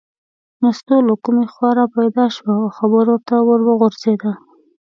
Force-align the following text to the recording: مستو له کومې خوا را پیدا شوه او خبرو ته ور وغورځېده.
مستو 0.61 0.95
له 1.07 1.15
کومې 1.23 1.45
خوا 1.53 1.69
را 1.77 1.85
پیدا 1.97 2.25
شوه 2.35 2.53
او 2.59 2.67
خبرو 2.77 3.15
ته 3.27 3.35
ور 3.47 3.59
وغورځېده. 3.67 4.31